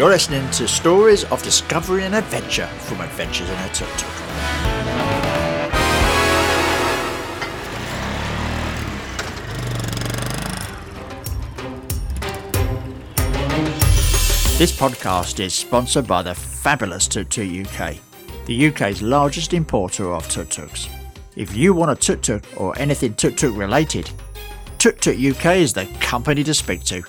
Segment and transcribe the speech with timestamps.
[0.00, 4.08] You're listening to stories of discovery and adventure from Adventures in a Tuk Tuk.
[14.56, 17.98] This podcast is sponsored by the fabulous Tuk Tuk UK,
[18.46, 20.88] the UK's largest importer of tuk tuks.
[21.36, 24.10] If you want a tuk tuk or anything tuk tuk related,
[24.78, 27.02] Tuk Tuk UK is the company to speak to.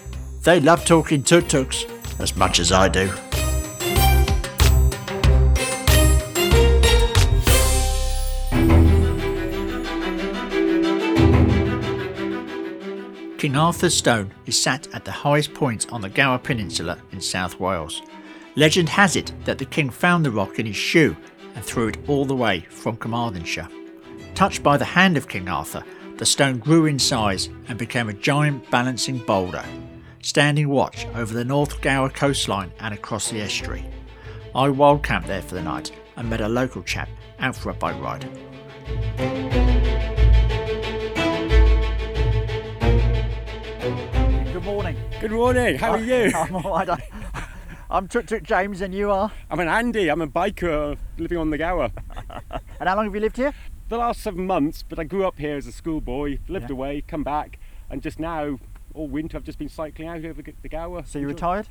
[0.44, 1.86] They love talking tuk tuks
[2.20, 3.12] as much as I do.
[13.42, 17.60] King Arthur's Stone is sat at the highest point on the Gower Peninsula in South
[17.60, 18.04] Wales.
[18.56, 21.18] Legend has it that the king found the rock in his shoe
[21.56, 23.68] and threw it all the way from Carmarthenshire.
[24.36, 25.84] Touched by the hand of King Arthur,
[26.18, 29.66] the stone grew in size and became a giant balancing boulder,
[30.24, 33.86] standing watch over the North Gower coastline and across the estuary.
[34.54, 37.74] I wild camped there for the night and met a local chap out for a
[37.74, 38.30] bike ride.
[44.52, 44.98] Good morning.
[45.22, 45.78] Good morning.
[45.78, 46.32] How are you?
[46.36, 46.90] I'm all right.
[46.90, 47.08] I-
[47.90, 49.32] I'm Tuk Tuk James and you are?
[49.50, 50.10] I'm an Andy.
[50.10, 51.92] I'm a biker living on the Gower.
[52.80, 53.54] And how long have you lived here?
[53.90, 56.74] The last seven months, but I grew up here as a schoolboy, lived Yeah.
[56.76, 57.60] away, come back,
[57.92, 58.58] and just now,
[58.94, 61.04] all winter, I've just been cycling out over the Gower.
[61.06, 61.68] So you retired?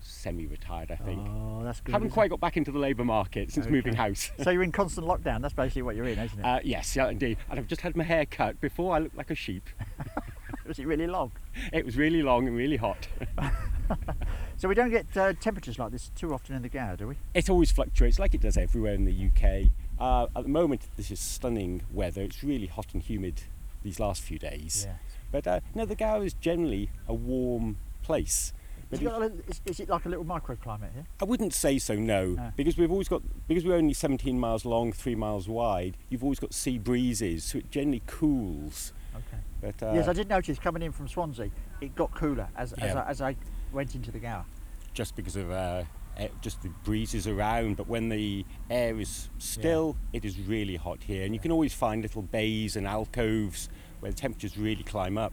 [0.00, 1.26] Semi-retired, I think.
[1.30, 1.92] Oh, that's good.
[1.92, 4.30] Haven't quite got back into the labour market since moving house.
[4.42, 5.40] So you're in constant lockdown.
[5.40, 6.44] That's basically what you're in, isn't it?
[6.44, 7.38] Uh, yes, yeah, indeed.
[7.48, 8.60] And I've just had my hair cut.
[8.60, 9.66] Before I looked like a sheep.
[10.66, 11.32] Was it really long?
[11.72, 13.06] It was really long and really hot.
[14.56, 17.16] So we don't get uh, temperatures like this too often in the Gower, do we?
[17.34, 19.70] it always fluctuates like it does everywhere in the UK.
[19.98, 22.22] Uh, at the moment, this is stunning weather.
[22.22, 23.42] It's really hot and humid
[23.82, 24.86] these last few days.
[25.34, 28.52] But uh, no, the Gower is generally a warm place.
[28.92, 31.06] Is But it, if- a is, is it like a little microclimate here?
[31.20, 32.52] I wouldn't say so, no, No.
[32.54, 35.96] because we've always got because we're only 17 miles long, three miles wide.
[36.08, 38.92] You've always got sea breezes, so it generally cools.
[39.16, 39.42] Okay.
[39.60, 42.94] But uh, yes, I did notice coming in from Swansea, it got cooler as, as,
[42.94, 43.34] I, as I
[43.72, 44.44] went into the Gower.
[44.92, 45.82] just because of uh,
[46.42, 51.24] just the breezes around, but when the air is still, it is really hot here,
[51.24, 53.68] and you can always find little bays and alcoves
[54.04, 55.32] where the temperatures really climb up.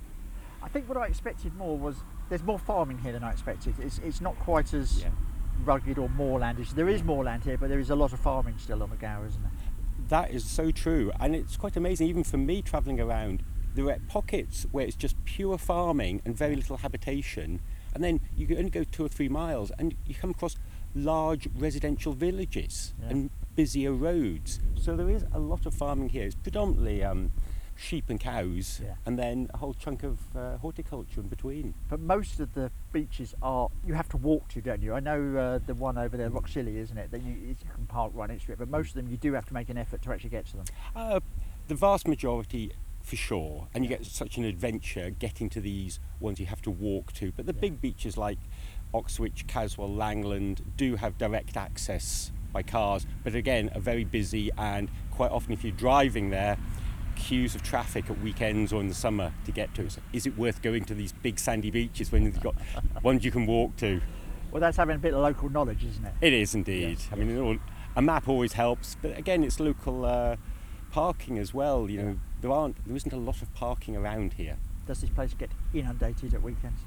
[0.64, 1.98] I think what I expected more was
[2.30, 3.76] there's more farming here than I expected.
[3.80, 5.10] It's, it's not quite as Yeah.
[5.66, 6.70] rugged or moorlandish.
[6.74, 9.26] There is moorland here, but there is a lot of farming still on the Gower,
[9.28, 9.52] isn't there?
[10.08, 12.08] That is so true, and it's quite amazing.
[12.08, 13.44] Even for me travelling around,
[13.76, 17.60] there are pockets where it's just pure farming and very little habitation,
[17.94, 20.56] and then you can only go two or three miles, and you come across
[20.96, 23.10] large residential villages Yeah.
[23.10, 24.62] and busier roads.
[24.76, 26.24] So there is a lot of farming here.
[26.26, 27.32] It's predominantly um,
[27.82, 28.94] sheep and cows, Yeah.
[29.06, 31.74] and then a whole chunk of uh, horticulture in between.
[31.90, 34.94] But most of the beaches are you have to walk to, don't you?
[34.94, 37.12] I know uh, the one over there, Rhossili, isn't it?
[37.12, 38.60] That you, you can park right next to it.
[38.60, 40.58] But most of them you do have to make an effort to actually get to
[40.58, 40.66] them.
[40.96, 41.20] Uh,
[41.68, 42.72] the vast majority,
[43.02, 46.72] for sure, and you get such an adventure getting to these ones you have to
[46.72, 47.32] walk to.
[47.32, 47.62] But the Yeah.
[47.62, 48.38] big beaches like
[48.94, 54.90] Oxwich, Caswell, Langland do have direct access by cars, but again, are very busy and
[55.10, 56.58] quite often, if you're driving there,
[57.22, 59.90] queues of traffic at weekends or in the summer to get to.
[59.90, 62.56] So is it worth going to these big sandy beaches when you've got
[63.04, 64.02] ones you can walk to?
[64.52, 66.14] Well, that's having a bit of local knowledge, isn't it?
[66.20, 67.00] It is indeed.
[67.12, 67.58] I mean, all,
[67.96, 70.36] a map always helps, but again, it's local uh,
[70.92, 71.90] parking as well.
[71.90, 74.58] You know, there aren't, there isn't a lot of parking around here.
[74.88, 76.82] Does this place get inundated at weekends?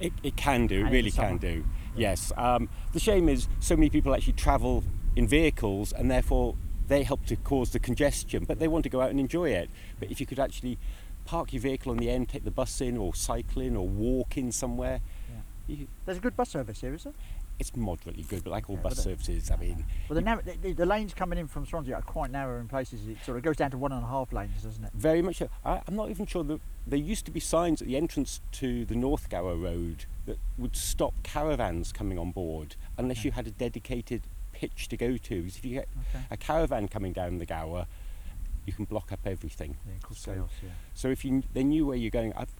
[0.00, 1.64] It, it can do, And it really can do.
[1.96, 2.32] Yes.
[2.36, 6.56] Um, the shame is so many people actually travel in vehicles, and therefore
[6.88, 8.44] they help to cause the congestion.
[8.44, 9.70] But they want to go out and enjoy it.
[9.98, 10.78] But if you could actually
[11.24, 14.36] park your vehicle on the end, take the bus in, or cycle in, or walk
[14.36, 15.00] in somewhere,
[15.66, 17.12] you, There's a good bus service here, is there?
[17.58, 18.44] it's moderately good.
[18.44, 21.38] But like all Yeah, bus services, I mean, Well, the, narrow, the, the, lanes coming
[21.38, 23.06] in from Swansea are quite narrow in places.
[23.06, 24.90] It sort of goes down to one and a half lanes, doesn't it?
[24.94, 25.36] Very much.
[25.36, 25.48] So.
[25.64, 28.84] I, I'm not even sure that there used to be signs at the entrance to
[28.84, 33.28] the North Gower Road that would stop caravans coming on board unless hmm.
[33.28, 34.22] you had a dedicated
[34.56, 35.42] pitch to go to.
[35.42, 36.24] 'Cause if you get Okay.
[36.30, 37.86] a caravan coming down the Gower,
[38.64, 39.76] you can block up everything.
[39.86, 40.70] Yeah, So- chaos, yeah.
[40.94, 42.52] So if you they knew where you're going, I've,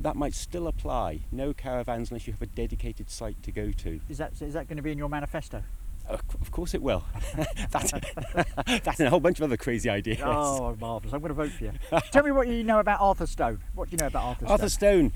[0.00, 1.20] that might still apply.
[1.30, 4.00] No caravans unless you have a dedicated site to go to.
[4.08, 5.62] Is that is that going to be in your manifesto?
[6.08, 7.04] Of of course it will.
[7.70, 7.92] that's,
[8.84, 10.20] that's a whole bunch of other crazy ideas.
[10.22, 11.12] Oh, marvellous!
[11.14, 11.72] I'm going to vote for you.
[12.12, 13.60] Tell me what you know about Arthur Stone.
[13.74, 14.50] What do you know about Arthur, Stone?
[14.52, 14.68] Arthur?
[14.68, 15.12] Stone.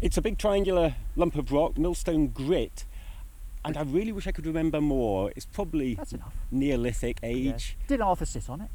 [0.00, 2.84] It's a big triangular lump of rock, millstone grit,
[3.64, 5.30] and I really wish I could remember more.
[5.36, 6.34] It's probably That's enough.
[6.50, 7.28] Neolithic Yeah.
[7.28, 7.76] age.
[7.86, 8.68] Did Arthur sit on it?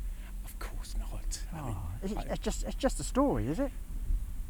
[0.45, 1.39] Of course not.
[1.53, 3.71] I mean, Oh, it, I- it's just it's just a story, is it?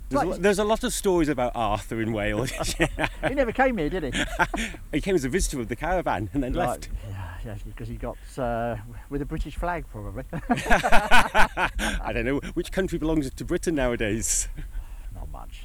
[0.10, 2.52] There's, a, Like- lo- there's a lot of stories about Arthur in Wales.
[3.28, 4.24] he never came here, did he?
[4.94, 6.88] he came as a visitor of the caravan and then left.
[6.90, 8.78] Right, Yeah, yeah, because he got uh,
[9.10, 10.24] with a British flag, probably.
[10.32, 14.48] I don't know which country belongs to Britain nowadays.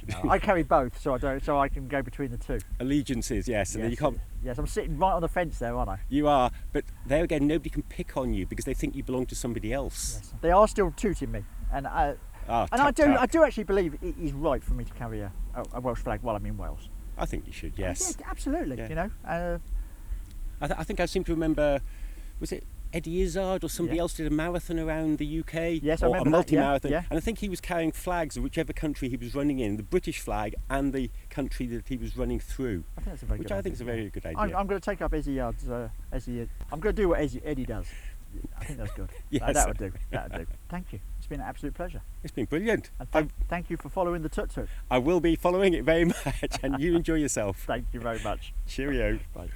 [0.07, 0.23] Not much.
[0.25, 0.29] No.
[0.31, 2.59] I carry both, so I don't, so I can go between the two.
[2.79, 4.19] Allegiances, yes, and then you Yes, can't.
[4.43, 5.99] yes, I'm sitting right on the fence there, aren't I?
[6.09, 9.25] You are, but there again, nobody can pick on you because they think you belong
[9.27, 10.19] to somebody else.
[10.21, 10.33] Yes.
[10.41, 12.15] They are still tooting me, and I,
[12.49, 13.17] Ah, and I do, tut.
[13.19, 15.31] I do actually believe it is right for me to carry a,
[15.73, 16.89] a, Welsh flag while I'm in Wales.
[17.17, 17.73] I think you should.
[17.77, 18.77] Yes, Yeah, absolutely.
[18.77, 18.89] Yeah.
[18.89, 19.57] You know, uh,
[20.59, 21.79] I, th- I think I seem to remember.
[22.39, 24.03] Was it Eddie Izzard or somebody Yeah.
[24.03, 25.79] else did a marathon around the UK?
[25.83, 26.91] Yes, I or a multi-marathon.
[26.91, 27.03] yeah.
[27.09, 29.83] And I think he was carrying flags of whichever country he was running in, the
[29.83, 33.39] British flag and the country that he was running through, I think that's a very
[33.39, 33.63] which I idea.
[33.63, 34.37] think is a very good idea.
[34.39, 35.67] I'm, I'm going to take up Eddie Izzard's.
[35.69, 37.87] Uh, Eddie, I'm going to do what Eddie, does.
[38.59, 39.09] I think that's good.
[39.29, 39.43] Yes.
[39.45, 39.91] that, that would do.
[40.11, 40.53] That would do.
[40.69, 40.99] Thank you.
[41.17, 42.01] It's been an absolute pleasure.
[42.23, 42.89] It's been brilliant.
[42.99, 44.67] And thank, thank you for following the tuk tuk.
[44.91, 47.63] I will be following it very much, and you enjoy yourself.
[47.65, 48.53] Thank you very much.
[48.67, 49.19] Cheerio.
[49.33, 49.49] Bye.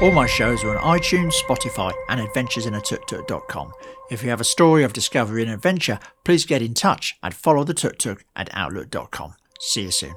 [0.00, 3.72] All my shows are on iTunes, Spotify, and adventuresinatuktuk.com.
[4.10, 7.60] If you have a story of discovery and adventure, please get in touch and follow
[7.60, 9.34] at followthetuktuk at outlook.com.
[9.60, 10.14] See you soon.